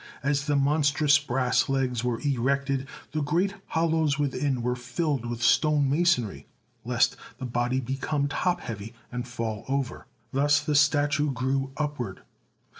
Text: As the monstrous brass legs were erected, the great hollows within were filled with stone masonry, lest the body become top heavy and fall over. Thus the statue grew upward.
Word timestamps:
As 0.23 0.47
the 0.47 0.55
monstrous 0.55 1.19
brass 1.19 1.69
legs 1.69 2.03
were 2.03 2.19
erected, 2.21 2.87
the 3.11 3.21
great 3.21 3.53
hollows 3.67 4.17
within 4.17 4.63
were 4.63 4.75
filled 4.75 5.27
with 5.27 5.43
stone 5.43 5.91
masonry, 5.91 6.47
lest 6.83 7.15
the 7.37 7.45
body 7.45 7.79
become 7.79 8.27
top 8.27 8.61
heavy 8.61 8.95
and 9.11 9.27
fall 9.27 9.63
over. 9.67 10.07
Thus 10.31 10.59
the 10.59 10.73
statue 10.73 11.31
grew 11.31 11.69
upward. 11.77 12.21